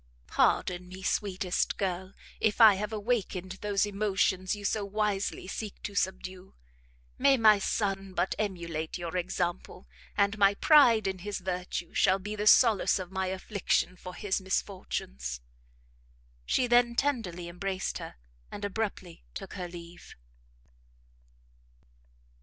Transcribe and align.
"Pardon 0.25 0.87
me, 0.89 1.03
sweetest 1.03 1.77
girl, 1.77 2.15
if 2.39 2.59
I 2.59 2.73
have 2.73 2.91
awakened 2.91 3.59
those 3.61 3.85
emotions 3.85 4.55
you 4.55 4.65
so 4.65 4.83
wisely 4.83 5.45
seek 5.45 5.79
to 5.83 5.93
subdue. 5.93 6.55
May 7.19 7.37
my 7.37 7.59
son 7.59 8.15
but 8.15 8.33
emulate 8.39 8.97
your 8.97 9.15
example, 9.15 9.87
and 10.17 10.39
my 10.39 10.55
pride 10.55 11.05
in 11.05 11.19
his 11.19 11.37
virtue 11.37 11.93
shall 11.93 12.17
be 12.17 12.35
the 12.35 12.47
solace 12.47 12.97
of 12.97 13.11
my 13.11 13.27
affliction 13.27 13.95
for 13.95 14.15
his 14.15 14.41
misfortunes." 14.41 15.39
She 16.47 16.65
then 16.65 16.95
tenderly 16.95 17.47
embraced 17.47 17.99
her, 17.99 18.15
and 18.51 18.65
abruptly 18.65 19.23
took 19.35 19.53
her 19.53 19.67
leave. 19.67 20.15